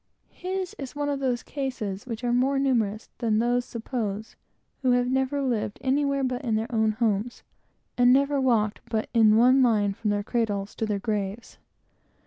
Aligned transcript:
His 0.31 0.75
is 0.79 0.95
one 0.95 1.09
of 1.09 1.19
those 1.19 1.43
cases 1.43 2.07
which 2.07 2.23
are 2.23 2.33
more 2.33 2.57
numerous 2.57 3.11
than 3.19 3.37
those 3.37 3.65
suppose, 3.65 4.35
who 4.81 4.93
have 4.93 5.07
never 5.11 5.43
lived 5.43 5.77
anywhere 5.83 6.23
but 6.23 6.41
in 6.43 6.55
their 6.55 6.73
own 6.73 6.93
homes, 6.93 7.43
and 7.99 8.11
never 8.11 8.41
walked 8.41 8.81
but 8.89 9.09
in 9.13 9.35
one 9.37 9.61
line 9.61 9.93
from 9.93 10.09
their 10.09 10.23
cradles 10.23 10.73
to 10.77 10.87
their 10.87 10.97
graves. 10.97 11.59